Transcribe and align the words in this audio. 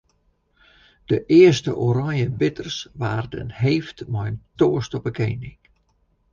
De 1.05 1.23
earste 1.27 1.75
oranjebitters 1.77 2.87
waarden 2.93 3.51
heefd 3.51 4.07
mei 4.07 4.27
in 4.27 4.41
toast 4.55 4.91
op 4.97 5.05
'e 5.07 5.11
kening. 5.19 5.57